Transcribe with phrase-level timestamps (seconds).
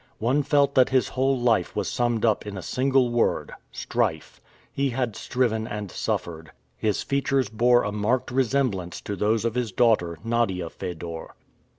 [0.17, 4.41] One felt that his whole life was summed up in a single word strife
[4.73, 6.51] he had striven and suffered.
[6.75, 11.35] His features bore a marked resemblance to those of his daughter, Nadia Fedor.